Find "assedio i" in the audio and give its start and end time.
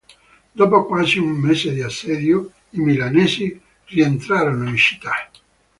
1.83-2.79